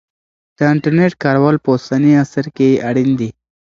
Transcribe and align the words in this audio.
د 0.57 0.59
انټرنیټ 0.73 1.13
کارول 1.23 1.55
په 1.63 1.69
اوسني 1.75 2.11
عصر 2.21 2.45
کې 2.57 2.81
اړین 2.89 3.09
دی. 3.19 3.29